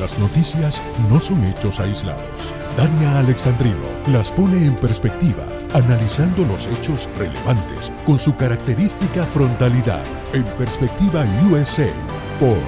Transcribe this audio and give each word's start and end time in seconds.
Las 0.00 0.16
noticias 0.16 0.80
no 1.10 1.18
son 1.18 1.42
hechos 1.42 1.80
aislados. 1.80 2.54
Dania 2.76 3.18
Alexandrino 3.18 3.82
las 4.06 4.30
pone 4.30 4.64
en 4.64 4.76
perspectiva, 4.76 5.44
analizando 5.74 6.44
los 6.44 6.68
hechos 6.68 7.08
relevantes 7.18 7.92
con 8.06 8.16
su 8.16 8.36
característica 8.36 9.26
frontalidad. 9.26 10.04
En 10.32 10.44
Perspectiva 10.56 11.24
USA 11.50 11.90
por 12.38 12.58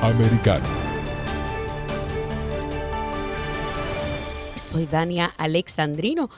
Americano. 0.00 0.64
Soy 4.54 4.86
Dania 4.86 5.30
Alexandrino 5.36 6.30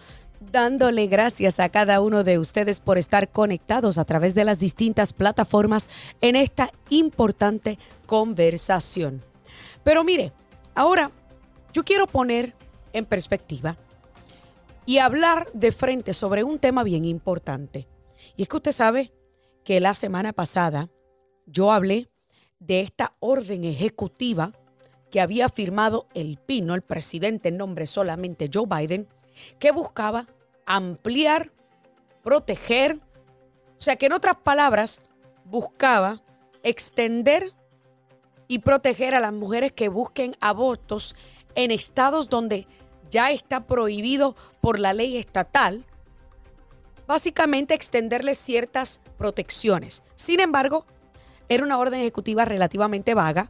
dándole 0.50 1.06
gracias 1.06 1.60
a 1.60 1.68
cada 1.68 2.00
uno 2.00 2.24
de 2.24 2.40
ustedes 2.40 2.80
por 2.80 2.98
estar 2.98 3.28
conectados 3.28 3.98
a 3.98 4.04
través 4.04 4.34
de 4.34 4.44
las 4.44 4.58
distintas 4.58 5.12
plataformas 5.12 5.88
en 6.20 6.34
esta 6.34 6.72
importante 6.88 7.78
conversación. 8.06 9.29
Pero 9.84 10.04
mire, 10.04 10.32
ahora 10.74 11.10
yo 11.72 11.84
quiero 11.84 12.06
poner 12.06 12.54
en 12.92 13.04
perspectiva 13.04 13.76
y 14.86 14.98
hablar 14.98 15.48
de 15.52 15.72
frente 15.72 16.14
sobre 16.14 16.44
un 16.44 16.58
tema 16.58 16.82
bien 16.82 17.04
importante. 17.04 17.86
Y 18.36 18.42
es 18.42 18.48
que 18.48 18.56
usted 18.56 18.72
sabe 18.72 19.12
que 19.64 19.80
la 19.80 19.94
semana 19.94 20.32
pasada 20.32 20.90
yo 21.46 21.72
hablé 21.72 22.08
de 22.58 22.80
esta 22.80 23.14
orden 23.20 23.64
ejecutiva 23.64 24.52
que 25.10 25.20
había 25.20 25.48
firmado 25.48 26.06
el 26.14 26.38
Pino, 26.38 26.74
el 26.74 26.82
presidente 26.82 27.48
en 27.48 27.56
nombre 27.56 27.86
solamente 27.86 28.50
Joe 28.52 28.66
Biden, 28.66 29.08
que 29.58 29.72
buscaba 29.72 30.26
ampliar, 30.66 31.52
proteger, 32.22 32.96
o 32.96 33.80
sea 33.80 33.96
que 33.96 34.06
en 34.06 34.12
otras 34.12 34.36
palabras, 34.36 35.02
buscaba 35.44 36.22
extender 36.62 37.52
y 38.50 38.58
proteger 38.58 39.14
a 39.14 39.20
las 39.20 39.32
mujeres 39.32 39.70
que 39.70 39.88
busquen 39.88 40.34
abortos 40.40 41.14
en 41.54 41.70
estados 41.70 42.28
donde 42.28 42.66
ya 43.08 43.30
está 43.30 43.64
prohibido 43.64 44.34
por 44.60 44.80
la 44.80 44.92
ley 44.92 45.18
estatal, 45.18 45.84
básicamente 47.06 47.74
extenderles 47.74 48.38
ciertas 48.38 48.98
protecciones. 49.16 50.02
Sin 50.16 50.40
embargo, 50.40 50.84
era 51.48 51.62
una 51.62 51.78
orden 51.78 52.00
ejecutiva 52.00 52.44
relativamente 52.44 53.14
vaga, 53.14 53.48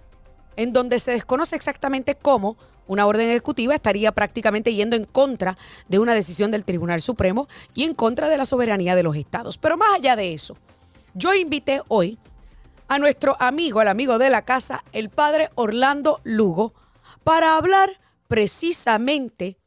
en 0.56 0.74
donde 0.74 0.98
se 0.98 1.12
desconoce 1.12 1.56
exactamente 1.56 2.14
cómo 2.14 2.58
una 2.86 3.06
orden 3.06 3.30
ejecutiva 3.30 3.74
estaría 3.74 4.12
prácticamente 4.12 4.74
yendo 4.74 4.96
en 4.96 5.04
contra 5.04 5.56
de 5.88 5.98
una 5.98 6.12
decisión 6.12 6.50
del 6.50 6.66
Tribunal 6.66 7.00
Supremo 7.00 7.48
y 7.74 7.84
en 7.84 7.94
contra 7.94 8.28
de 8.28 8.36
la 8.36 8.44
soberanía 8.44 8.94
de 8.94 9.02
los 9.02 9.16
estados. 9.16 9.56
Pero 9.56 9.78
más 9.78 9.94
allá 9.96 10.14
de 10.14 10.34
eso, 10.34 10.58
yo 11.14 11.32
invité 11.32 11.80
hoy 11.88 12.18
a 12.90 12.98
nuestro 12.98 13.36
amigo, 13.38 13.78
al 13.78 13.86
amigo 13.86 14.18
de 14.18 14.30
la 14.30 14.44
casa, 14.44 14.84
el 14.90 15.10
padre 15.10 15.50
Orlando 15.54 16.20
Lugo, 16.24 16.74
para 17.22 17.56
hablar 17.56 18.00
precisamente 18.26 19.58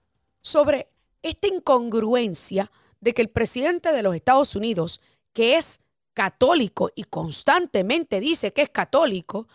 sobre 0.41 0.89
esta 1.21 1.47
incongruencia 1.47 2.69
de 2.99 3.13
que 3.13 3.21
el 3.21 3.29
presidente 3.29 3.93
de 3.93 4.03
los 4.03 4.13
Estados 4.13 4.57
Unidos, 4.57 4.99
que 5.31 5.55
es 5.55 5.79
católico 6.13 6.89
y 6.95 7.05
constantemente 7.05 8.19
dice 8.19 8.51
que 8.51 8.63
es 8.63 8.69
católico, 8.69 9.47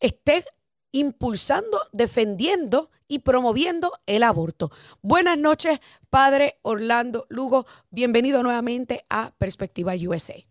esté 0.00 0.46
impulsando, 0.90 1.78
defendiendo 1.92 2.90
y 3.08 3.18
promoviendo 3.18 3.92
el 4.06 4.22
aborto. 4.22 4.70
Buenas 5.02 5.36
noches, 5.36 5.80
padre 6.08 6.60
Orlando 6.62 7.26
Lugo. 7.28 7.66
Bienvenido 7.90 8.42
nuevamente 8.42 9.04
a 9.10 9.34
Perspectiva 9.36 9.92
USA. 9.92 10.46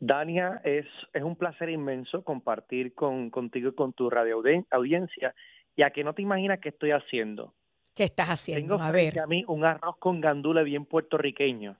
Dania, 0.00 0.60
es, 0.64 0.86
es 1.12 1.22
un 1.22 1.36
placer 1.36 1.70
inmenso 1.70 2.22
compartir 2.22 2.94
con, 2.94 3.30
contigo 3.30 3.70
y 3.70 3.74
con 3.74 3.92
tu 3.92 4.08
radio 4.10 4.42
audiencia. 4.70 5.34
Ya 5.76 5.90
que 5.90 6.04
no 6.04 6.14
te 6.14 6.22
imaginas 6.22 6.60
qué 6.60 6.70
estoy 6.70 6.90
haciendo. 6.90 7.54
¿Qué 7.94 8.04
estás 8.04 8.28
haciendo? 8.28 8.76
Tengo 8.76 8.82
a 8.82 8.92
ver. 8.92 9.18
a 9.18 9.26
mí 9.26 9.44
un 9.48 9.64
arroz 9.64 9.96
con 9.98 10.20
gandula 10.20 10.62
bien 10.62 10.84
puertorriqueño. 10.84 11.76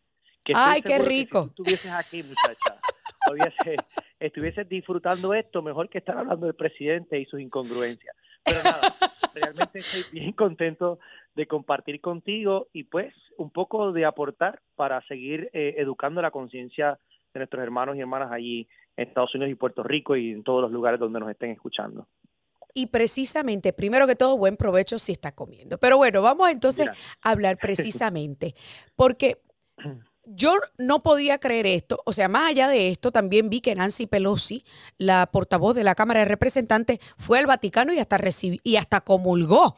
¡Ay, 0.55 0.83
qué 0.83 0.99
rico! 0.99 1.43
si 1.43 1.49
estuvieses 1.49 1.93
aquí, 1.93 2.23
muchacha, 2.23 2.81
estuvieses 4.21 4.69
disfrutando 4.69 5.35
esto 5.35 5.63
mejor 5.63 5.89
que 5.89 5.99
estar 5.99 6.17
hablando 6.17 6.47
del 6.47 6.55
presidente 6.55 7.19
y 7.19 7.27
sus 7.27 7.41
incongruencias. 7.41 8.17
Pero 8.45 8.63
nada, 8.63 8.81
realmente 9.35 9.81
estoy 9.81 10.05
bien 10.13 10.33
contento 10.33 10.99
de 11.35 11.47
compartir 11.47 12.01
contigo 12.01 12.69
y 12.73 12.85
pues 12.85 13.15
un 13.37 13.51
poco 13.51 13.93
de 13.93 14.05
aportar 14.05 14.61
para 14.75 15.03
seguir 15.03 15.51
eh, 15.53 15.75
educando 15.79 16.23
la 16.23 16.31
conciencia 16.31 16.99
de 17.39 17.41
nuestros 17.41 17.63
hermanos 17.63 17.97
y 17.97 18.01
hermanas 18.01 18.31
allí 18.33 18.69
en 18.97 19.09
Estados 19.09 19.35
Unidos 19.35 19.53
y 19.53 19.55
Puerto 19.55 19.83
Rico 19.83 20.17
y 20.17 20.33
en 20.33 20.43
todos 20.43 20.63
los 20.63 20.73
lugares 20.73 21.01
donde 21.01 21.21
nos 21.21 21.31
estén 21.31 21.51
escuchando. 21.51 22.07
Y 22.75 22.87
precisamente, 22.87 23.73
primero 23.73 24.07
que 24.07 24.15
todo, 24.15 24.37
buen 24.37 24.57
provecho 24.57 24.99
si 24.99 25.13
está 25.13 25.33
comiendo. 25.33 25.79
Pero 25.79 25.97
bueno, 25.97 26.23
vamos 26.23 26.51
entonces 26.51 26.89
a 27.23 27.31
hablar 27.31 27.59
precisamente, 27.59 28.55
porque 28.97 29.41
yo 30.25 30.55
no 30.77 31.03
podía 31.03 31.39
creer 31.39 31.67
esto. 31.67 32.01
O 32.05 32.13
sea, 32.13 32.29
más 32.29 32.51
allá 32.51 32.69
de 32.69 32.89
esto, 32.89 33.11
también 33.11 33.49
vi 33.49 33.61
que 33.61 33.75
Nancy 33.75 34.07
Pelosi, 34.07 34.65
la 34.99 35.27
portavoz 35.27 35.75
de 35.75 35.85
la 35.85 35.95
Cámara 35.95 36.21
de 36.21 36.27
Representantes, 36.27 36.99
fue 37.17 37.39
al 37.39 37.47
Vaticano 37.47 37.93
y 37.93 37.99
hasta, 37.99 38.19
y 38.63 38.77
hasta 38.77 39.01
comulgó. 39.01 39.77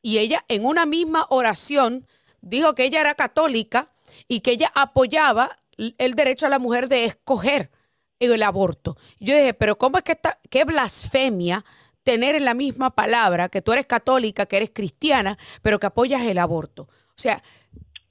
Y 0.00 0.18
ella 0.18 0.40
en 0.48 0.64
una 0.64 0.86
misma 0.86 1.26
oración 1.30 2.06
dijo 2.40 2.74
que 2.74 2.84
ella 2.84 3.00
era 3.00 3.14
católica 3.14 3.86
y 4.28 4.40
que 4.40 4.52
ella 4.52 4.70
apoyaba 4.74 5.50
el 5.76 6.14
derecho 6.14 6.46
a 6.46 6.50
la 6.50 6.58
mujer 6.58 6.88
de 6.88 7.04
escoger 7.04 7.70
el 8.18 8.42
aborto. 8.42 8.96
yo 9.20 9.34
dije, 9.34 9.54
pero 9.54 9.76
¿cómo 9.76 9.98
es 9.98 10.04
que 10.04 10.12
está, 10.12 10.38
qué 10.48 10.64
blasfemia 10.64 11.64
tener 12.02 12.34
en 12.34 12.44
la 12.44 12.54
misma 12.54 12.90
palabra 12.90 13.48
que 13.48 13.60
tú 13.60 13.72
eres 13.72 13.86
católica, 13.86 14.46
que 14.46 14.56
eres 14.56 14.70
cristiana, 14.72 15.36
pero 15.62 15.78
que 15.78 15.86
apoyas 15.86 16.22
el 16.22 16.38
aborto? 16.38 16.82
O 16.82 17.18
sea, 17.20 17.42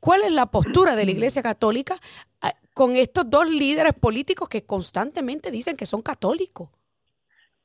¿Cuál 0.03 0.23
es 0.23 0.33
la 0.33 0.47
postura 0.47 0.97
de 0.97 1.05
la 1.05 1.11
Iglesia 1.11 1.41
Católica 1.41 1.95
ah, 2.41 2.53
con 2.73 2.97
estos 2.97 3.29
dos 3.29 3.49
líderes 3.49 3.93
políticos 3.93 4.49
que 4.49 4.65
constantemente 4.65 5.49
dicen 5.49 5.77
que 5.77 5.85
son 5.85 6.01
católicos? 6.01 6.67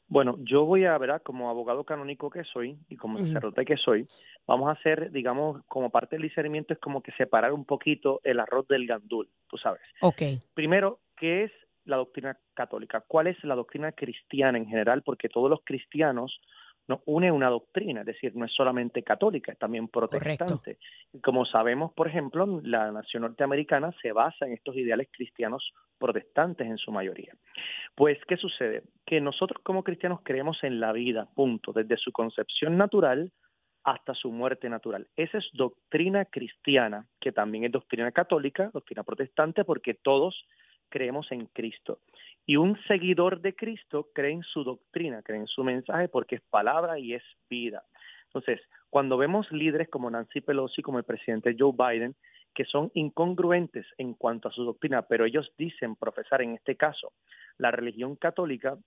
Bueno, 0.09 0.37
yo 0.41 0.65
voy 0.65 0.87
a, 0.87 0.97
ver, 0.97 1.21
como 1.23 1.51
abogado 1.51 1.85
canónico 1.85 2.31
que 2.31 2.43
soy 2.45 2.79
y 2.89 2.97
como 2.97 3.19
sacerdote 3.19 3.65
que 3.65 3.77
soy, 3.77 4.09
vamos 4.47 4.69
a 4.69 4.73
hacer, 4.73 5.11
digamos, 5.13 5.63
como 5.67 5.91
parte 5.91 6.17
del 6.17 6.23
discernimiento 6.23 6.73
es 6.73 6.81
como 6.81 7.03
que 7.03 7.13
separar 7.13 7.53
un 7.53 7.67
poquito 7.67 8.21
el 8.25 8.41
arroz 8.41 8.67
del 8.69 8.87
gandul, 8.87 9.29
tú 9.49 9.59
sabes. 9.59 9.83
Ok. 10.01 10.23
Primero, 10.55 11.01
¿qué 11.17 11.45
es 11.45 11.53
la 11.85 11.97
doctrina 11.97 12.39
católica? 12.55 13.05
¿Cuál 13.07 13.27
es 13.27 13.43
la 13.45 13.55
doctrina 13.55 13.93
cristiana 13.93 14.57
en 14.57 14.67
general? 14.67 15.03
Porque 15.03 15.29
todos 15.29 15.51
los 15.51 15.61
cristianos 15.63 16.41
nos 16.88 17.00
une 17.04 17.31
una 17.31 17.50
doctrina, 17.50 18.00
es 18.00 18.06
decir, 18.06 18.34
no 18.34 18.47
es 18.47 18.53
solamente 18.53 19.03
católica, 19.03 19.53
es 19.53 19.59
también 19.59 19.88
protestante. 19.88 20.78
Como 21.22 21.44
sabemos, 21.44 21.93
por 21.93 22.09
ejemplo, 22.09 22.60
la 22.62 22.91
nación 22.91 23.22
norteamericana 23.22 23.93
se 24.00 24.12
basa 24.12 24.47
en 24.47 24.54
estos 24.54 24.75
ideales 24.75 25.09
cristianos 25.12 25.72
protestantes 25.99 26.66
en 26.66 26.78
su 26.78 26.91
mayoría. 26.91 27.34
Pues, 27.94 28.19
¿qué 28.26 28.37
sucede? 28.37 28.84
Que 29.04 29.21
nosotros 29.21 29.62
como 29.62 29.84
cristianos 29.84 30.21
creemos 30.22 30.65
en 30.65 30.81
la 30.81 30.93
vida, 30.93 31.28
punto, 31.34 31.72
desde 31.72 31.99
su 31.99 32.10
concepción 32.10 32.78
natural 32.78 33.32
hasta 33.84 34.15
su 34.15 34.32
muerte 34.32 34.69
natural. 34.69 35.06
Esa 35.16 35.38
es 35.38 35.49
doctrina 35.53 36.25
cristiana, 36.25 37.06
que 37.20 37.32
también 37.32 37.65
es 37.65 37.72
doctrina 37.72 38.10
católica, 38.12 38.70
doctrina 38.72 39.03
protestante, 39.03 39.65
porque 39.65 39.94
todos 39.94 40.47
creemos 40.88 41.31
en 41.32 41.47
Cristo. 41.47 42.00
Y 42.49 42.57
un 42.57 42.79
seguidor 42.85 43.43
de 43.43 43.55
Cristo 43.55 44.09
cree 44.15 44.33
en 44.33 44.43
su 44.43 44.65
doctrina, 44.65 45.21
cree 45.21 45.41
en 45.41 45.47
su 45.47 45.63
mensaje 45.63 46.09
porque 46.09 46.37
es 46.37 46.41
palabra 46.49 46.99
y 46.99 47.13
es 47.13 47.23
vida. 47.51 47.85
Entonces, 48.25 48.63
cuando 48.89 49.19
vemos 49.19 49.53
líderes 49.53 49.91
como 49.91 50.11
Nancy 50.11 50.41
Pelosi, 50.41 50.81
como 50.81 50.97
el 50.97 51.05
presidente 51.05 51.55
Joe 51.59 51.75
Biden, 51.77 52.17
que 52.55 52.65
son 52.65 52.91
incongruentes 52.95 53.85
en 53.99 54.15
cuanto 54.15 54.49
a 54.49 54.53
su 54.53 54.65
doctrina, 54.65 55.03
pero 55.03 55.27
ellos 55.27 55.53
dicen 55.59 55.95
profesar 55.95 56.41
en 56.41 56.55
este 56.55 56.75
caso 56.75 57.13
la 57.59 57.71
religión 57.71 58.17
católica, 58.17 58.79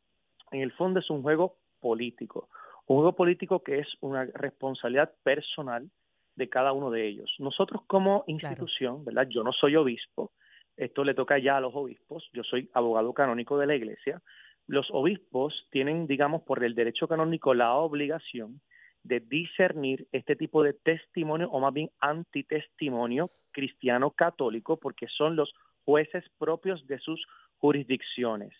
en 0.49 0.61
el 0.61 0.71
fondo 0.71 0.99
es 0.99 1.11
un 1.11 1.21
juego 1.21 1.57
político, 1.79 2.49
un 2.87 2.97
juego 2.97 3.15
político 3.15 3.61
que 3.61 3.77
es 3.77 3.87
una 3.99 4.25
responsabilidad 4.25 5.13
personal 5.21 5.87
de 6.35 6.49
cada 6.49 6.73
uno 6.73 6.89
de 6.89 7.07
ellos. 7.07 7.31
Nosotros 7.37 7.83
como 7.85 8.23
institución, 8.25 9.05
¿verdad? 9.05 9.27
Yo 9.29 9.43
no 9.43 9.51
soy 9.51 9.75
obispo, 9.75 10.31
esto 10.83 11.03
le 11.03 11.13
toca 11.13 11.37
ya 11.37 11.57
a 11.57 11.61
los 11.61 11.75
obispos, 11.75 12.27
yo 12.33 12.43
soy 12.43 12.69
abogado 12.73 13.13
canónico 13.13 13.57
de 13.59 13.67
la 13.67 13.75
iglesia, 13.75 14.21
los 14.67 14.87
obispos 14.91 15.67
tienen, 15.69 16.07
digamos, 16.07 16.41
por 16.41 16.63
el 16.63 16.73
derecho 16.73 17.07
canónico 17.07 17.53
la 17.53 17.73
obligación 17.75 18.61
de 19.03 19.19
discernir 19.19 20.07
este 20.11 20.35
tipo 20.35 20.63
de 20.63 20.73
testimonio 20.73 21.49
o 21.51 21.59
más 21.59 21.73
bien 21.73 21.89
antitestimonio 21.99 23.29
cristiano 23.51 24.11
católico 24.11 24.77
porque 24.77 25.07
son 25.07 25.35
los 25.35 25.53
jueces 25.85 26.23
propios 26.39 26.85
de 26.87 26.99
sus 26.99 27.25
jurisdicciones. 27.57 28.53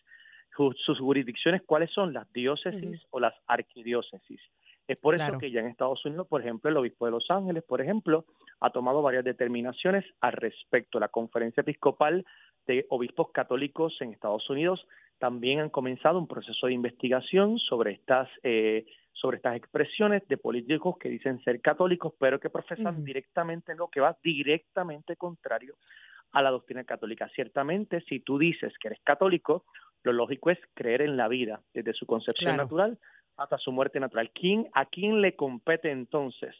Sus 0.56 1.00
jurisdicciones, 1.00 1.64
¿cuáles 1.64 1.90
son? 1.92 2.14
Las 2.14 2.32
diócesis 2.34 3.02
o 3.10 3.20
las 3.20 3.34
arquidiócesis. 3.48 4.42
Es 4.88 4.98
por 4.98 5.16
eso 5.16 5.38
que 5.38 5.52
ya 5.52 5.62
en 5.62 5.68
Estados 5.68 6.04
Unidos, 6.06 6.28
por 6.28 6.42
ejemplo, 6.42 6.70
el 6.70 6.78
obispo 6.78 7.06
de 7.06 7.12
Los 7.12 7.30
Ángeles, 7.30 7.64
por 7.64 7.82
ejemplo, 7.82 8.26
ha 8.60 8.72
tomado 8.72 9.02
varias 9.02 9.24
determinaciones 9.24 10.04
al 10.20 10.34
respecto. 10.34 11.00
La 11.00 11.08
conferencia 11.08 11.62
episcopal 11.62 12.26
de 12.68 12.86
obispos 12.90 13.32
católicos 13.32 13.96
en 14.02 14.12
Estados 14.12 14.50
Unidos 14.50 14.86
también 15.18 15.60
han 15.60 15.70
comenzado 15.70 16.20
un 16.20 16.28
proceso 16.28 16.68
de 16.68 16.74
investigación 16.74 17.58
sobre 17.60 17.94
estas 17.94 18.28
eh, 18.44 18.86
sobre 19.14 19.38
estas 19.38 19.56
expresiones 19.56 20.28
de 20.28 20.38
políticos 20.38 20.96
que 21.00 21.10
dicen 21.10 21.42
ser 21.44 21.62
católicos, 21.62 22.14
pero 22.18 22.40
que 22.40 22.50
profesan 22.50 23.04
directamente 23.04 23.76
lo 23.76 23.88
que 23.88 24.00
va 24.00 24.18
directamente 24.24 25.16
contrario 25.16 25.76
a 26.32 26.42
la 26.42 26.50
doctrina 26.50 26.84
católica. 26.86 27.30
Ciertamente, 27.36 28.02
si 28.10 28.22
tú 28.22 28.40
dices 28.40 28.74
que 28.80 28.88
eres 28.88 29.02
católico, 29.04 29.66
lo 30.04 30.14
lógico 30.14 30.50
es 30.50 30.60
creer 30.74 31.02
en 31.02 31.18
la 31.18 31.28
vida, 31.28 31.62
desde 31.74 31.94
su 31.94 32.06
concepción 32.06 32.58
natural 32.58 32.98
hasta 33.44 33.58
su 33.58 33.72
muerte 33.72 34.00
natural. 34.00 34.32
¿Quién, 34.34 34.68
¿A 34.74 34.86
quién 34.86 35.22
le 35.22 35.36
compete 35.36 35.92
entonces 35.92 36.56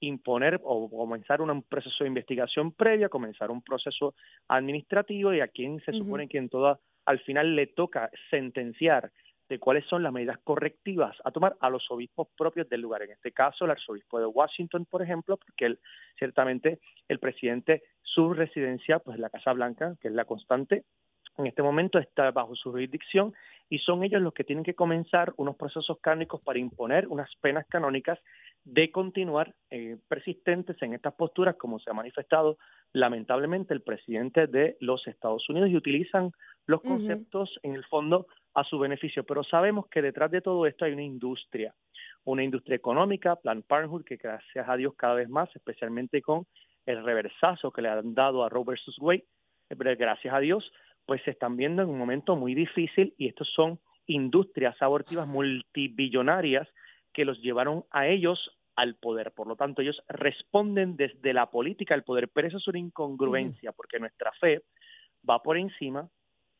imponer 0.00 0.60
o 0.62 0.90
comenzar 0.90 1.40
un 1.40 1.62
proceso 1.62 2.04
de 2.04 2.08
investigación 2.08 2.72
previa, 2.72 3.08
comenzar 3.08 3.50
un 3.50 3.62
proceso 3.62 4.14
administrativo 4.48 5.32
y 5.32 5.40
a 5.40 5.48
quién 5.48 5.80
se 5.80 5.92
supone 5.92 6.28
que 6.28 6.38
en 6.38 6.48
toda, 6.48 6.78
al 7.06 7.18
final 7.20 7.56
le 7.56 7.66
toca 7.66 8.10
sentenciar 8.30 9.10
de 9.48 9.58
cuáles 9.58 9.86
son 9.86 10.02
las 10.02 10.12
medidas 10.12 10.38
correctivas 10.42 11.16
a 11.24 11.30
tomar 11.30 11.56
a 11.60 11.70
los 11.70 11.88
obispos 11.90 12.28
propios 12.36 12.68
del 12.68 12.80
lugar. 12.80 13.02
En 13.02 13.12
este 13.12 13.32
caso, 13.32 13.64
el 13.64 13.70
arzobispo 13.70 14.18
de 14.18 14.26
Washington, 14.26 14.86
por 14.86 15.02
ejemplo, 15.02 15.36
porque 15.36 15.66
él, 15.66 15.78
ciertamente 16.18 16.80
el 17.08 17.20
presidente, 17.20 17.82
su 18.02 18.32
residencia, 18.32 18.98
pues 18.98 19.18
la 19.18 19.30
Casa 19.30 19.52
Blanca, 19.52 19.94
que 20.00 20.08
es 20.08 20.14
la 20.14 20.24
constante, 20.24 20.84
en 21.38 21.46
este 21.46 21.62
momento 21.62 21.98
está 21.98 22.30
bajo 22.30 22.54
su 22.54 22.70
jurisdicción 22.70 23.34
y 23.68 23.78
son 23.78 24.04
ellos 24.04 24.22
los 24.22 24.32
que 24.32 24.44
tienen 24.44 24.64
que 24.64 24.74
comenzar 24.74 25.32
unos 25.36 25.56
procesos 25.56 25.98
cánicos 26.00 26.40
para 26.40 26.58
imponer 26.58 27.08
unas 27.08 27.28
penas 27.40 27.66
canónicas 27.68 28.18
de 28.64 28.90
continuar 28.90 29.54
eh, 29.70 29.96
persistentes 30.08 30.80
en 30.82 30.94
estas 30.94 31.14
posturas, 31.14 31.56
como 31.56 31.78
se 31.78 31.90
ha 31.90 31.94
manifestado 31.94 32.58
lamentablemente 32.92 33.74
el 33.74 33.82
presidente 33.82 34.46
de 34.46 34.76
los 34.80 35.06
Estados 35.06 35.48
Unidos, 35.48 35.70
y 35.70 35.76
utilizan 35.76 36.32
los 36.66 36.80
conceptos 36.80 37.58
en 37.62 37.74
el 37.74 37.84
fondo 37.84 38.26
a 38.54 38.64
su 38.64 38.78
beneficio. 38.78 39.24
Pero 39.24 39.44
sabemos 39.44 39.86
que 39.88 40.02
detrás 40.02 40.30
de 40.30 40.40
todo 40.40 40.66
esto 40.66 40.84
hay 40.84 40.92
una 40.92 41.02
industria, 41.02 41.74
una 42.24 42.44
industria 42.44 42.76
económica, 42.76 43.36
Plan 43.36 43.62
Parenthood, 43.62 44.04
que 44.04 44.16
gracias 44.16 44.68
a 44.68 44.76
Dios 44.76 44.94
cada 44.96 45.14
vez 45.14 45.28
más, 45.28 45.54
especialmente 45.54 46.22
con 46.22 46.46
el 46.86 47.04
reversazo 47.04 47.72
que 47.72 47.82
le 47.82 47.88
han 47.88 48.14
dado 48.14 48.44
a 48.44 48.48
Roe 48.48 48.64
versus 48.64 48.96
Wade, 49.00 49.26
eh, 49.68 49.96
gracias 49.96 50.32
a 50.32 50.38
Dios, 50.38 50.72
pues 51.06 51.22
se 51.22 51.30
están 51.30 51.56
viendo 51.56 51.82
en 51.82 51.88
un 51.88 51.98
momento 51.98 52.36
muy 52.36 52.54
difícil 52.54 53.14
y 53.16 53.28
estos 53.28 53.48
son 53.54 53.78
industrias 54.06 54.80
abortivas 54.82 55.26
multibillonarias 55.28 56.68
que 57.12 57.24
los 57.24 57.40
llevaron 57.40 57.84
a 57.90 58.06
ellos 58.06 58.50
al 58.74 58.96
poder. 58.96 59.32
Por 59.32 59.46
lo 59.46 59.56
tanto, 59.56 59.82
ellos 59.82 60.02
responden 60.08 60.96
desde 60.96 61.32
la 61.32 61.50
política 61.50 61.94
al 61.94 62.04
poder, 62.04 62.28
pero 62.28 62.48
eso 62.48 62.58
es 62.58 62.68
una 62.68 62.78
incongruencia, 62.78 63.72
porque 63.72 63.98
nuestra 63.98 64.32
fe 64.32 64.62
va 65.28 65.42
por 65.42 65.56
encima 65.56 66.08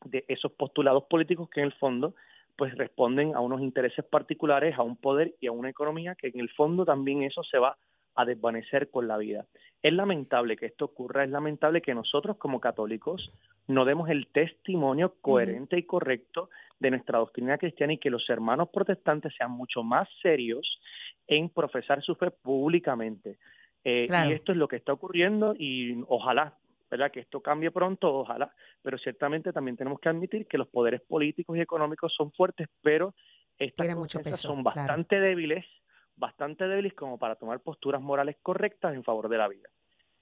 de 0.04 0.24
esos 0.28 0.52
postulados 0.52 1.04
políticos 1.04 1.48
que 1.50 1.60
en 1.60 1.66
el 1.66 1.72
fondo 1.74 2.14
pues 2.56 2.74
responden 2.74 3.34
a 3.34 3.40
unos 3.40 3.60
intereses 3.60 4.04
particulares, 4.04 4.78
a 4.78 4.82
un 4.82 4.96
poder 4.96 5.34
y 5.40 5.46
a 5.46 5.52
una 5.52 5.68
economía 5.68 6.14
que 6.14 6.28
en 6.28 6.40
el 6.40 6.48
fondo 6.50 6.86
también 6.86 7.22
eso 7.22 7.42
se 7.42 7.58
va 7.58 7.76
a 8.14 8.24
desvanecer 8.24 8.90
con 8.90 9.06
la 9.06 9.18
vida. 9.18 9.44
Es 9.82 9.92
lamentable 9.92 10.56
que 10.56 10.66
esto 10.66 10.86
ocurra, 10.86 11.24
es 11.24 11.30
lamentable 11.30 11.82
que 11.82 11.94
nosotros 11.94 12.38
como 12.38 12.60
católicos 12.60 13.30
no 13.68 13.84
demos 13.84 14.08
el 14.10 14.28
testimonio 14.28 15.14
coherente 15.20 15.78
y 15.78 15.84
correcto 15.84 16.50
de 16.78 16.90
nuestra 16.90 17.18
doctrina 17.18 17.58
cristiana 17.58 17.94
y 17.94 17.98
que 17.98 18.10
los 18.10 18.28
hermanos 18.28 18.68
protestantes 18.72 19.34
sean 19.36 19.50
mucho 19.50 19.82
más 19.82 20.08
serios 20.22 20.80
en 21.26 21.48
profesar 21.48 22.02
su 22.02 22.14
fe 22.14 22.30
públicamente. 22.30 23.38
Eh, 23.82 24.06
y 24.08 24.32
esto 24.32 24.52
es 24.52 24.58
lo 24.58 24.68
que 24.68 24.76
está 24.76 24.92
ocurriendo 24.92 25.54
y 25.56 26.02
ojalá, 26.08 26.58
¿verdad? 26.90 27.10
Que 27.10 27.20
esto 27.20 27.40
cambie 27.40 27.70
pronto, 27.70 28.12
ojalá, 28.12 28.52
pero 28.82 28.98
ciertamente 28.98 29.52
también 29.52 29.76
tenemos 29.76 30.00
que 30.00 30.08
admitir 30.08 30.46
que 30.46 30.58
los 30.58 30.68
poderes 30.68 31.00
políticos 31.02 31.56
y 31.56 31.60
económicos 31.60 32.12
son 32.14 32.32
fuertes, 32.32 32.68
pero 32.82 33.14
estas 33.58 34.40
son 34.40 34.62
bastante 34.62 35.18
débiles, 35.20 35.64
bastante 36.16 36.66
débiles 36.66 36.94
como 36.94 37.18
para 37.18 37.36
tomar 37.36 37.60
posturas 37.60 38.02
morales 38.02 38.36
correctas 38.42 38.94
en 38.94 39.04
favor 39.04 39.28
de 39.28 39.38
la 39.38 39.48
vida. 39.48 39.68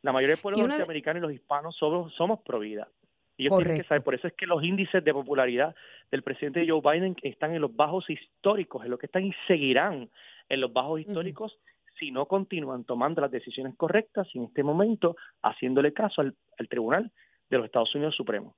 La 0.03 0.13
mayoría 0.13 0.37
del 0.37 0.43
pueblo 0.43 0.67
norteamericano 0.67 1.19
y 1.19 1.23
los 1.23 1.33
hispanos 1.33 1.75
somos, 1.77 2.15
somos 2.15 2.41
pro 2.41 2.59
vida. 2.59 2.89
Y 3.37 3.47
ellos 3.47 3.59
tienen 3.59 3.83
que 3.83 3.89
saber, 3.89 4.03
por 4.03 4.15
eso 4.15 4.29
es 4.29 4.35
que 4.35 4.47
los 4.47 4.63
índices 4.63 5.03
de 5.03 5.13
popularidad 5.13 5.75
del 6.11 6.23
presidente 6.23 6.67
Joe 6.69 6.81
Biden 6.81 7.17
están 7.23 7.55
en 7.55 7.63
los 7.63 7.75
bajos 7.75 8.09
históricos, 8.09 8.85
en 8.85 8.91
lo 8.91 8.99
que 8.99 9.07
están 9.07 9.25
y 9.25 9.35
seguirán 9.49 10.09
en 10.49 10.61
los 10.61 10.73
bajos 10.73 11.01
históricos 11.01 11.59
si 11.99 12.11
no 12.11 12.27
continúan 12.27 12.85
tomando 12.85 13.21
las 13.21 13.31
decisiones 13.31 13.75
correctas 13.77 14.29
y 14.33 14.39
en 14.39 14.45
este 14.45 14.63
momento 14.63 15.17
haciéndole 15.43 15.93
caso 15.93 16.21
al, 16.21 16.35
al 16.59 16.69
Tribunal 16.69 17.11
de 17.51 17.57
los 17.57 17.67
Estados 17.67 17.95
Unidos 17.95 18.15
Supremo. 18.15 18.55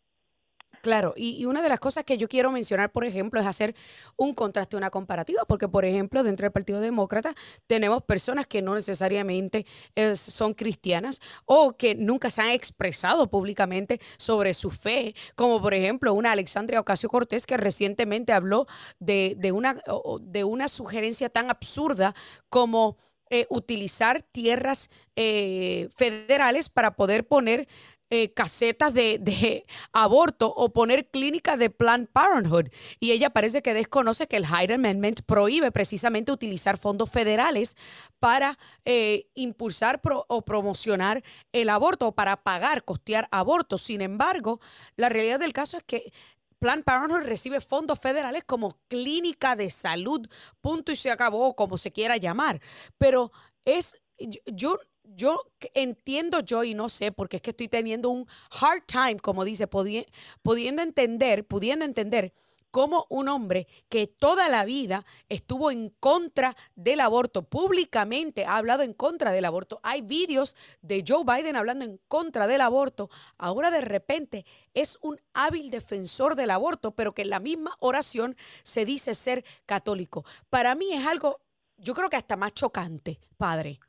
Claro, 0.82 1.14
y, 1.16 1.44
una 1.46 1.62
de 1.62 1.68
las 1.68 1.80
cosas 1.80 2.04
que 2.04 2.18
yo 2.18 2.28
quiero 2.28 2.50
mencionar, 2.52 2.90
por 2.90 3.04
ejemplo, 3.04 3.40
es 3.40 3.46
hacer 3.46 3.74
un 4.16 4.34
contraste, 4.34 4.76
una 4.76 4.90
comparativa, 4.90 5.44
porque, 5.46 5.68
por 5.68 5.84
ejemplo, 5.84 6.22
dentro 6.22 6.44
del 6.44 6.52
Partido 6.52 6.80
Demócrata 6.80 7.34
tenemos 7.66 8.02
personas 8.02 8.46
que 8.46 8.62
no 8.62 8.74
necesariamente 8.74 9.66
eh, 9.94 10.16
son 10.16 10.54
cristianas 10.54 11.20
o 11.44 11.76
que 11.76 11.94
nunca 11.94 12.30
se 12.30 12.42
han 12.42 12.50
expresado 12.50 13.28
públicamente 13.28 14.00
sobre 14.16 14.54
su 14.54 14.70
fe, 14.70 15.14
como 15.34 15.60
por 15.60 15.74
ejemplo 15.74 16.14
una 16.14 16.32
Alexandria 16.32 16.80
Ocasio 16.80 17.08
Cortés 17.08 17.46
que 17.46 17.56
recientemente 17.56 18.32
habló 18.32 18.66
de, 18.98 19.36
una, 19.52 19.76
de 20.20 20.44
una 20.44 20.68
sugerencia 20.68 21.28
tan 21.28 21.50
absurda 21.50 22.14
como... 22.48 22.96
Eh, 23.28 23.44
utilizar 23.50 24.22
tierras 24.22 24.88
eh, 25.16 25.88
federales 25.96 26.68
para 26.68 26.94
poder 26.94 27.26
poner 27.26 27.66
eh, 28.10 28.32
casetas 28.32 28.94
de, 28.94 29.66
aborto 29.92 30.52
o 30.54 30.72
poner 30.72 31.10
clínicas 31.10 31.58
de 31.58 31.70
Planned 31.70 32.08
Parenthood. 32.08 32.68
Y 33.00 33.12
ella 33.12 33.30
parece 33.30 33.62
que 33.62 33.74
desconoce 33.74 34.28
que 34.28 34.36
el 34.36 34.46
Hyde 34.46 34.74
Amendment 34.74 35.22
prohíbe 35.26 35.72
precisamente 35.72 36.32
utilizar 36.32 36.78
fondos 36.78 37.10
federales 37.10 37.76
para 38.18 38.58
eh, 38.84 39.26
impulsar 39.34 40.00
o 40.28 40.42
promocionar 40.42 41.22
el 41.52 41.68
aborto 41.68 42.08
o 42.08 42.12
para 42.12 42.36
pagar, 42.42 42.84
costear 42.84 43.28
abortos. 43.30 43.82
Sin 43.82 44.00
embargo, 44.00 44.60
la 44.96 45.08
realidad 45.08 45.40
del 45.40 45.52
caso 45.52 45.76
es 45.76 45.84
que 45.84 46.12
Planned 46.58 46.84
Parenthood 46.84 47.22
recibe 47.22 47.60
fondos 47.60 47.98
federales 47.98 48.44
como 48.44 48.78
clínica 48.88 49.56
de 49.56 49.70
salud, 49.70 50.26
punto 50.60 50.92
y 50.92 50.96
se 50.96 51.10
acabó, 51.10 51.54
como 51.54 51.76
se 51.76 51.92
quiera 51.92 52.16
llamar. 52.16 52.60
Pero 52.98 53.32
es, 53.64 53.96
yo 54.46 54.78
entiendo 55.74 56.40
yo 56.40 56.64
y 56.64 56.74
no 56.74 56.88
sé, 56.88 57.12
porque 57.12 57.36
es 57.36 57.42
que 57.42 57.50
estoy 57.50 57.68
teniendo 57.68 58.10
un 58.10 58.26
hard 58.60 58.84
time, 58.86 59.16
como 59.16 59.44
dice, 59.44 59.66
pudiendo 59.66 60.82
entender, 60.82 61.46
pudiendo 61.46 61.84
entender 61.84 62.32
cómo 62.76 63.06
un 63.08 63.28
hombre 63.28 63.66
que 63.88 64.06
toda 64.06 64.50
la 64.50 64.66
vida 64.66 65.06
estuvo 65.30 65.70
en 65.70 65.88
contra 65.98 66.54
del 66.74 67.00
aborto, 67.00 67.42
públicamente 67.42 68.44
ha 68.44 68.58
hablado 68.58 68.82
en 68.82 68.92
contra 68.92 69.32
del 69.32 69.46
aborto, 69.46 69.80
hay 69.82 70.02
vídeos 70.02 70.54
de 70.82 71.02
Joe 71.06 71.24
Biden 71.24 71.56
hablando 71.56 71.86
en 71.86 71.98
contra 72.06 72.46
del 72.46 72.60
aborto, 72.60 73.08
ahora 73.38 73.70
de 73.70 73.80
repente 73.80 74.44
es 74.74 74.98
un 75.00 75.18
hábil 75.32 75.70
defensor 75.70 76.34
del 76.34 76.50
aborto, 76.50 76.94
pero 76.94 77.14
que 77.14 77.22
en 77.22 77.30
la 77.30 77.40
misma 77.40 77.74
oración 77.78 78.36
se 78.62 78.84
dice 78.84 79.14
ser 79.14 79.42
católico. 79.64 80.26
Para 80.50 80.74
mí 80.74 80.92
es 80.92 81.06
algo, 81.06 81.40
yo 81.78 81.94
creo 81.94 82.10
que 82.10 82.16
hasta 82.16 82.36
más 82.36 82.52
chocante, 82.52 83.20
padre. 83.38 83.80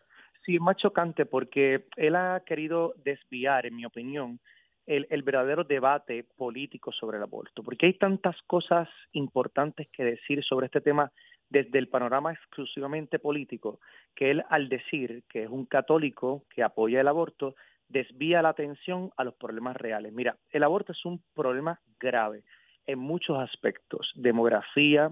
Sí, 0.47 0.55
es 0.55 0.61
más 0.61 0.77
chocante 0.77 1.25
porque 1.25 1.87
él 1.97 2.15
ha 2.15 2.41
querido 2.45 2.93
desviar, 3.03 3.65
en 3.65 3.75
mi 3.75 3.83
opinión, 3.83 4.39
el, 4.85 5.21
verdadero 5.23 5.65
debate 5.65 6.23
político 6.37 6.93
sobre 6.93 7.17
el 7.17 7.23
aborto, 7.23 7.63
porque 7.63 7.87
hay 7.87 7.95
tantas 7.95 8.41
cosas 8.43 8.87
importantes 9.11 9.89
que 9.91 10.05
decir 10.05 10.41
sobre 10.45 10.67
este 10.67 10.79
tema 10.79 11.11
desde 11.49 11.77
el 11.79 11.89
panorama 11.89 12.31
exclusivamente 12.31 13.19
político, 13.19 13.81
que 14.15 14.31
él 14.31 14.43
al 14.47 14.69
decir 14.69 15.25
que 15.27 15.43
es 15.43 15.49
un 15.49 15.65
católico 15.65 16.43
que 16.49 16.63
apoya 16.63 17.01
el 17.01 17.09
aborto, 17.09 17.55
desvía 17.89 18.41
la 18.41 18.47
atención 18.47 19.11
a 19.17 19.25
los 19.25 19.33
problemas 19.33 19.75
reales. 19.75 20.13
Mira, 20.13 20.37
el 20.51 20.63
aborto 20.63 20.93
es 20.93 21.03
un 21.03 21.21
problema 21.35 21.81
grave 21.99 22.43
en 22.85 22.99
muchos 22.99 23.37
aspectos, 23.37 24.13
demografía, 24.15 25.11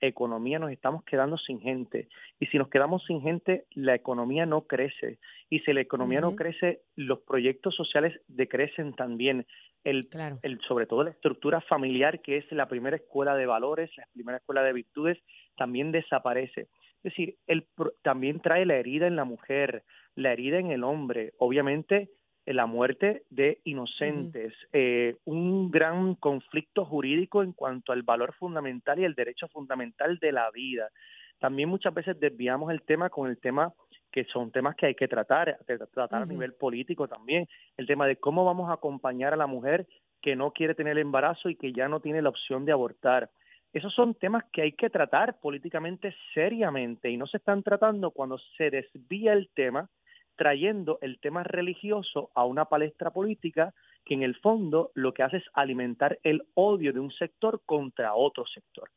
economía 0.00 0.58
nos 0.58 0.70
estamos 0.70 1.04
quedando 1.04 1.38
sin 1.38 1.60
gente. 1.60 2.08
Y 2.38 2.46
si 2.46 2.58
nos 2.58 2.68
quedamos 2.68 3.04
sin 3.04 3.20
gente, 3.22 3.64
la 3.74 3.94
economía 3.94 4.46
no 4.46 4.62
crece. 4.62 5.18
Y 5.50 5.60
si 5.60 5.72
la 5.72 5.80
economía 5.80 6.20
no 6.20 6.36
crece, 6.36 6.82
los 6.94 7.20
proyectos 7.20 7.74
sociales 7.74 8.20
decrecen 8.28 8.94
también. 8.94 9.46
El, 9.84 10.08
el, 10.42 10.60
sobre 10.66 10.86
todo 10.86 11.04
la 11.04 11.10
estructura 11.10 11.60
familiar, 11.60 12.20
que 12.20 12.38
es 12.38 12.50
la 12.50 12.66
primera 12.66 12.96
escuela 12.96 13.36
de 13.36 13.46
valores, 13.46 13.90
la 13.96 14.06
primera 14.12 14.38
escuela 14.38 14.64
de 14.64 14.72
virtudes, 14.72 15.18
también 15.56 15.92
desaparece. 15.92 16.62
Es 17.04 17.12
decir, 17.12 17.36
el, 17.46 17.68
también 18.02 18.40
trae 18.40 18.66
la 18.66 18.74
herida 18.74 19.06
en 19.06 19.14
la 19.14 19.24
mujer, 19.24 19.84
la 20.16 20.32
herida 20.32 20.58
en 20.58 20.72
el 20.72 20.82
hombre. 20.82 21.34
Obviamente, 21.38 22.10
la 22.54 22.66
muerte 22.66 23.24
de 23.30 23.60
inocentes, 23.64 24.54
eh, 24.72 25.16
un 25.24 25.70
gran 25.70 26.14
conflicto 26.14 26.84
jurídico 26.84 27.42
en 27.42 27.52
cuanto 27.52 27.92
al 27.92 28.02
valor 28.02 28.34
fundamental 28.34 29.00
y 29.00 29.04
el 29.04 29.14
derecho 29.14 29.48
fundamental 29.48 30.18
de 30.18 30.32
la 30.32 30.50
vida. 30.52 30.90
También 31.40 31.68
muchas 31.68 31.92
veces 31.92 32.18
desviamos 32.20 32.70
el 32.70 32.82
tema 32.82 33.10
con 33.10 33.28
el 33.28 33.38
tema 33.38 33.72
que 34.12 34.24
son 34.24 34.50
temas 34.50 34.76
que 34.76 34.86
hay 34.86 34.94
que 34.94 35.08
tratar, 35.08 35.58
tratar 35.92 36.22
a 36.22 36.24
nivel 36.24 36.54
político 36.54 37.06
también, 37.06 37.46
el 37.76 37.86
tema 37.86 38.06
de 38.06 38.16
cómo 38.16 38.44
vamos 38.44 38.70
a 38.70 38.74
acompañar 38.74 39.34
a 39.34 39.36
la 39.36 39.46
mujer 39.46 39.86
que 40.22 40.34
no 40.34 40.52
quiere 40.52 40.74
tener 40.74 40.96
embarazo 40.98 41.50
y 41.50 41.56
que 41.56 41.72
ya 41.72 41.88
no 41.88 42.00
tiene 42.00 42.22
la 42.22 42.30
opción 42.30 42.64
de 42.64 42.72
abortar. 42.72 43.28
Esos 43.74 43.92
son 43.92 44.14
temas 44.14 44.44
que 44.52 44.62
hay 44.62 44.72
que 44.72 44.88
tratar 44.88 45.38
políticamente 45.38 46.14
seriamente 46.32 47.10
y 47.10 47.18
no 47.18 47.26
se 47.26 47.36
están 47.36 47.62
tratando 47.62 48.10
cuando 48.10 48.38
se 48.56 48.70
desvía 48.70 49.34
el 49.34 49.50
tema 49.54 49.90
trayendo 50.36 50.98
el 51.00 51.18
tema 51.18 51.42
religioso 51.42 52.30
a 52.34 52.44
una 52.44 52.66
palestra 52.66 53.10
política 53.10 53.74
que 54.04 54.14
en 54.14 54.22
el 54.22 54.36
fondo 54.36 54.90
lo 54.94 55.12
que 55.12 55.22
hace 55.22 55.38
es 55.38 55.44
alimentar 55.54 56.18
el 56.22 56.42
odio 56.54 56.92
de 56.92 57.00
un 57.00 57.10
sector 57.10 57.60
contra 57.66 58.14
otro 58.14 58.46
sector. 58.46 58.90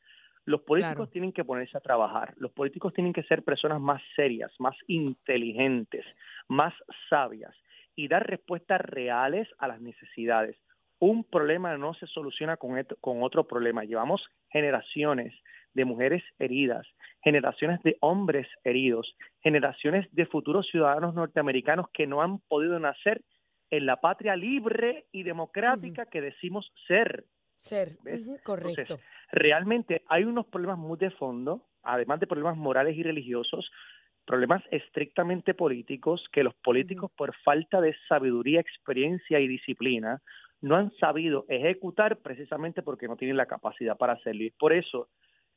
Los 0.46 0.62
políticos 0.62 1.10
tienen 1.12 1.32
que 1.32 1.44
ponerse 1.44 1.78
a 1.78 1.82
trabajar, 1.82 2.34
los 2.38 2.52
políticos 2.52 2.94
tienen 2.94 3.14
que 3.14 3.24
ser 3.24 3.44
personas 3.44 3.80
más 3.80 4.02
serias, 4.16 4.52
más 4.60 4.76
inteligentes, 4.88 6.06
más 6.48 6.74
sabias 7.10 7.56
y 7.96 8.08
dar 8.08 8.26
respuestas 8.26 8.82
reales 8.82 9.48
a 9.58 9.68
las 9.68 9.82
necesidades. 9.82 10.58
Un 11.00 11.24
problema 11.24 11.78
no 11.78 11.94
se 11.94 12.08
soluciona 12.08 12.58
con, 12.58 12.84
con 13.00 13.24
otro 13.24 13.48
problema. 13.48 13.84
Llevamos 13.84 14.28
generaciones 14.50 15.34
de 15.74 15.86
mujeres 15.86 16.24
heridas, 16.40 16.88
generaciones 17.24 17.82
de 17.84 17.98
hombres 18.02 18.48
heridos, 18.64 19.16
generaciones 19.42 20.08
de 20.14 20.26
futuros 20.26 20.68
ciudadanos 20.68 21.14
norteamericanos 21.14 21.88
que 21.94 22.08
no 22.08 22.22
han 22.22 22.40
podido 22.40 22.80
nacer 22.80 23.22
en 23.70 23.86
la 23.86 23.98
patria 23.98 24.36
libre 24.36 25.06
y 25.12 25.24
democrática 25.24 26.06
que 26.06 26.22
decimos 26.22 26.72
ser. 26.88 27.26
Ser, 27.56 27.98
correcto. 28.42 29.00
realmente 29.34 30.04
hay 30.08 30.24
unos 30.24 30.46
problemas 30.46 30.78
muy 30.78 30.98
de 30.98 31.12
fondo, 31.12 31.68
además 31.84 32.22
de 32.22 32.28
problemas 32.28 32.56
morales 32.56 32.96
y 32.96 33.04
religiosos, 33.04 33.70
problemas 34.26 34.64
estrictamente 34.72 35.54
políticos 35.54 36.26
que 36.32 36.44
los 36.44 36.54
políticos 36.54 37.12
por 37.18 37.36
falta 37.44 37.82
de 37.82 37.96
sabiduría, 38.08 38.62
experiencia 38.62 39.42
y 39.42 39.48
disciplina 39.50 40.22
no 40.62 40.76
han 40.76 40.92
sabido 41.00 41.46
ejecutar 41.50 42.18
precisamente 42.18 42.82
porque 42.82 43.08
no 43.08 43.18
tienen 43.18 43.38
la 43.38 43.46
capacidad 43.46 43.98
para 43.98 44.14
hacerlo. 44.14 44.44
Y 44.44 44.52
por 44.52 44.72
eso 44.72 45.10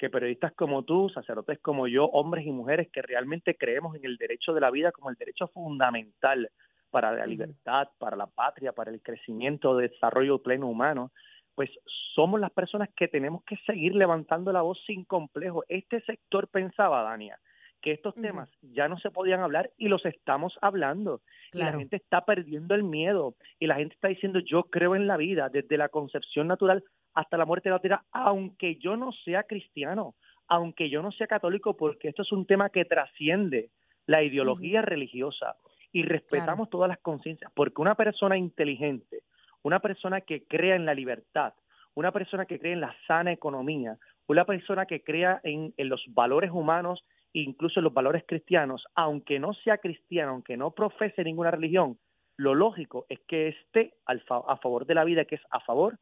que 0.03 0.11
periodistas 0.11 0.53
como 0.55 0.83
tú, 0.83 1.09
sacerdotes 1.11 1.61
como 1.61 1.87
yo, 1.87 2.07
hombres 2.07 2.45
y 2.45 2.51
mujeres 2.51 2.89
que 2.93 3.03
realmente 3.03 3.57
creemos 3.57 3.95
en 3.95 4.05
el 4.05 4.17
derecho 4.17 4.53
de 4.53 4.61
la 4.61 4.73
vida 4.73 4.91
como 4.91 5.11
el 5.11 5.15
derecho 5.15 5.47
fundamental 5.47 6.51
para 6.91 7.13
la 7.13 7.25
libertad, 7.25 7.87
para 8.01 8.17
la 8.17 8.27
patria, 8.27 8.73
para 8.73 8.91
el 8.91 9.01
crecimiento, 9.01 9.77
desarrollo 9.77 10.43
pleno 10.43 10.67
humano, 10.67 11.13
pues 11.55 11.71
somos 12.17 12.41
las 12.41 12.51
personas 12.51 12.89
que 12.97 13.07
tenemos 13.07 13.45
que 13.45 13.57
seguir 13.59 13.95
levantando 13.95 14.53
la 14.53 14.63
voz 14.63 14.77
sin 14.89 15.05
complejo. 15.05 15.63
Este 15.69 16.01
sector 16.01 16.49
pensaba, 16.49 17.05
Dania, 17.05 17.39
que 17.81 17.93
estos 17.93 18.17
temas 18.17 18.49
ya 18.61 18.89
no 18.89 18.99
se 18.99 19.13
podían 19.13 19.39
hablar 19.39 19.71
y 19.79 19.87
los 19.87 20.05
estamos 20.05 20.59
hablando. 20.63 21.21
Y 21.53 21.59
la 21.59 21.75
gente 21.75 21.95
está 21.95 22.25
perdiendo 22.25 22.75
el 22.75 22.83
miedo 22.83 23.37
y 23.61 23.69
la 23.69 23.77
gente 23.77 23.95
está 23.95 24.09
diciendo 24.09 24.41
yo 24.41 24.65
creo 24.65 24.97
en 24.97 25.07
la 25.07 25.17
vida 25.17 25.49
desde 25.49 25.77
la 25.77 25.91
concepción 25.91 26.49
natural 26.49 26.83
hasta 27.15 27.37
la 27.37 27.47
muerte 27.47 27.69
de 27.69 27.75
la 27.75 27.81
tierra, 27.81 28.05
aunque 28.13 28.77
yo 28.77 28.97
no 28.97 29.13
sea 29.25 29.45
cristiano, 29.45 30.15
aunque 30.49 30.91
yo 30.91 31.03
no 31.03 31.13
sea 31.13 31.27
católico, 31.27 31.77
porque 31.77 32.09
esto 32.09 32.23
es 32.23 32.33
un 32.33 32.47
tema 32.47 32.71
que 32.71 32.85
trasciende 32.85 33.71
la 34.07 34.23
ideología 34.23 34.83
religiosa 34.83 35.57
y 35.93 36.03
respetamos 36.03 36.71
todas 36.71 36.89
las 36.89 36.99
conciencias, 36.99 37.53
porque 37.55 37.81
una 37.83 37.95
persona 37.95 38.37
inteligente, 38.37 39.23
una 39.63 39.81
persona 39.81 40.23
que 40.23 40.45
crea 40.47 40.75
en 40.75 40.87
la 40.87 40.95
libertad, 40.95 41.55
una 41.95 42.13
persona 42.13 42.47
que 42.47 42.59
cree 42.59 42.73
en 42.73 42.81
la 42.81 42.97
sana 43.07 43.33
economía, 43.33 43.99
una 44.27 44.45
persona 44.45 44.87
que 44.87 45.03
crea 45.03 45.41
en, 45.45 45.75
los 45.77 46.03
valores 46.09 46.51
humanos, 46.51 47.05
incluso 47.35 47.81
en 47.81 47.85
los 47.85 47.93
valores 47.93 48.25
cristianos, 48.27 48.85
aunque 48.95 49.39
no 49.39 49.53
sea 49.53 49.79
cristiano, 49.79 50.33
aunque 50.33 50.57
no 50.57 50.71
profese 50.71 51.23
ninguna 51.23 51.51
religión, 51.51 51.99
lo 52.37 52.55
lógico 52.55 53.05
es 53.11 53.21
que 53.29 53.49
esté 53.49 53.95
a 54.07 54.57
favor 54.57 54.87
de 54.87 54.95
la 54.95 55.05
vida, 55.05 55.27
que 55.27 55.35
es 55.35 55.43
a 55.51 55.61
favor 55.61 55.99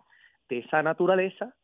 de 0.51 0.59
esa 0.59 0.83
naturaleza 0.83 1.55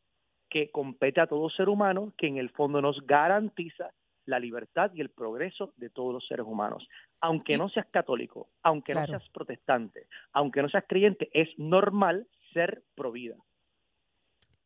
que 0.48 0.70
compete 0.70 1.20
a 1.20 1.26
todo 1.26 1.50
ser 1.50 1.68
humano, 1.68 2.14
que 2.16 2.28
en 2.28 2.38
el 2.38 2.50
fondo 2.50 2.80
nos 2.80 3.04
garantiza 3.04 3.90
la 4.24 4.38
libertad 4.38 4.90
y 4.94 5.00
el 5.00 5.10
progreso 5.10 5.72
de 5.76 5.90
todos 5.90 6.14
los 6.14 6.26
seres 6.26 6.46
humanos. 6.46 6.88
Aunque 7.20 7.58
no 7.58 7.68
seas 7.68 7.86
católico, 7.90 8.48
aunque 8.62 8.94
no 8.94 9.04
seas 9.06 9.28
protestante, 9.30 10.06
aunque 10.32 10.62
no 10.62 10.68
seas 10.68 10.84
creyente, 10.88 11.28
es 11.32 11.48
normal 11.58 12.26
ser 12.52 12.82
provida. 12.94 13.36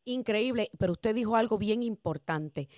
Increíble, 0.04 0.70
pero 0.78 0.92
usted 0.92 1.14
dijo 1.14 1.36
algo 1.36 1.58
bien 1.58 1.82
importante 1.82 2.68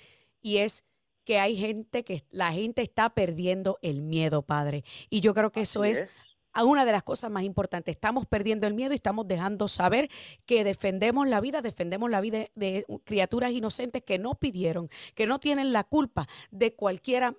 y 0.40 0.58
es 0.58 0.84
que 1.24 1.38
hay 1.38 1.56
gente 1.56 2.04
que 2.04 2.22
la 2.30 2.52
gente 2.52 2.82
está 2.82 3.10
perdiendo 3.10 3.78
el 3.82 4.02
miedo, 4.02 4.42
padre. 4.42 4.82
Y 5.08 5.20
yo 5.20 5.34
creo 5.34 5.52
que 5.52 5.60
eso 5.60 5.84
es 5.84 6.06
a 6.52 6.64
una 6.64 6.84
de 6.84 6.92
las 6.92 7.02
cosas 7.02 7.30
más 7.30 7.42
importantes. 7.42 7.94
Estamos 7.94 8.26
perdiendo 8.26 8.66
el 8.66 8.74
miedo 8.74 8.92
y 8.92 8.96
estamos 8.96 9.26
dejando 9.26 9.68
saber 9.68 10.08
que 10.46 10.64
defendemos 10.64 11.28
la 11.28 11.40
vida, 11.40 11.62
defendemos 11.62 12.10
la 12.10 12.20
vida 12.20 12.44
de, 12.54 12.84
criaturas 13.04 13.52
inocentes 13.52 14.02
que 14.02 14.18
no 14.18 14.34
pidieron, 14.34 14.88
que 15.14 15.26
no 15.26 15.38
tienen 15.38 15.72
la 15.72 15.84
culpa 15.84 16.26
de 16.50 16.74
cualquiera, 16.74 17.34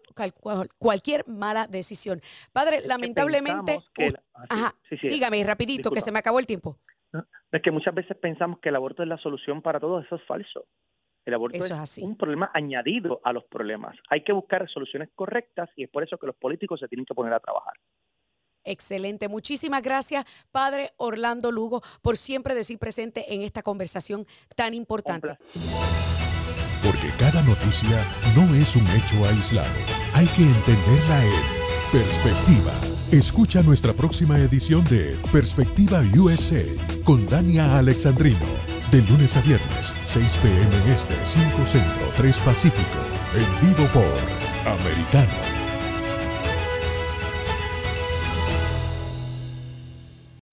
cualquier 0.78 1.28
mala 1.28 1.68
decisión. 1.68 2.22
Padre, 2.52 2.82
lamentablemente... 2.86 3.80
ajá, 4.50 4.76
dígame 5.02 5.44
rapidito, 5.44 5.92
que 5.92 6.02
se 6.02 6.12
me 6.12 6.20
acabó 6.20 6.40
el 6.40 6.48
tiempo. 6.48 6.78
Es 7.52 7.62
que 7.62 7.72
muchas 7.72 7.94
veces 7.94 8.18
pensamos 8.18 8.60
que 8.60 8.70
el 8.70 8.76
aborto 8.76 9.04
es 9.04 9.10
la 9.10 9.18
solución 9.18 9.62
para 9.62 9.80
todo, 9.80 10.00
eso 10.00 10.16
es 10.16 10.24
falso. 10.24 10.66
El 11.26 11.36
aborto 11.36 11.58
es, 11.58 11.72
es 11.72 11.98
un 12.00 12.18
problema 12.18 12.52
añadido 12.54 13.22
a 13.24 13.32
los 13.32 13.46
problemas. 13.46 13.96
Hay 14.10 14.24
que 14.24 14.34
buscar 14.34 14.68
soluciones 14.70 15.10
correctas 15.16 15.70
y 15.76 15.84
es 15.84 15.90
por 15.90 16.04
eso 16.04 16.18
que 16.18 16.28
los 16.28 16.36
políticos 16.36 16.80
se 16.80 16.88
tienen 16.88 17.06
que 17.06 17.14
poner 17.14 17.32
a 17.32 17.40
trabajar. 17.40 17.76
Excelente. 18.64 19.28
Muchísimas 19.28 19.82
gracias, 19.82 20.26
Padre 20.52 20.94
Orlando 20.98 21.52
Lugo, 21.52 21.82
por 22.02 22.18
siempre 22.18 22.56
decir 22.56 22.80
presente 22.80 23.34
en 23.34 23.42
esta 23.42 23.62
conversación 23.62 24.26
tan 24.56 24.74
importante. 24.74 25.38
Porque 26.84 27.12
cada 27.18 27.42
noticia 27.42 28.06
no 28.36 28.54
es 28.56 28.76
un 28.76 28.86
hecho 28.88 29.24
aislado. 29.26 29.74
Hay 30.14 30.28
que 30.28 30.44
entenderla 30.44 31.26
en 31.26 31.64
perspectiva. 31.92 32.74
Escucha 33.12 33.62
nuestra 33.62 33.94
próxima 33.94 34.38
edición 34.38 34.84
de 34.86 35.18
Perspectiva 35.32 36.02
USA 36.18 36.64
con 37.06 37.26
Dania 37.26 37.78
Alexandrino. 37.78 38.48
De 38.92 39.02
lunes 39.04 39.38
a 39.38 39.42
viernes, 39.42 39.96
6 40.04 40.40
p.m. 40.40 40.76
en 40.76 40.88
este, 40.90 41.14
5 41.24 41.66
centro, 41.66 42.12
3 42.18 42.40
pacífico. 42.42 43.00
En 43.34 43.68
vivo 43.68 43.88
por 43.94 44.68
Americano. 44.68 45.63